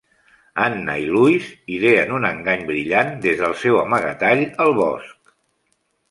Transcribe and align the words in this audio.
Anna 0.67 0.93
i 1.01 1.03
Louis 1.15 1.49
ideen 1.75 2.13
un 2.19 2.23
engany 2.29 2.63
brillant 2.69 3.11
des 3.25 3.37
del 3.41 3.53
seu 3.65 3.77
amagatall 3.83 4.41
al 4.65 4.73
bosc. 4.79 5.31